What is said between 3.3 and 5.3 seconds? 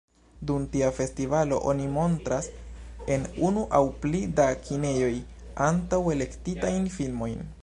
unu aŭ pli da kinejoj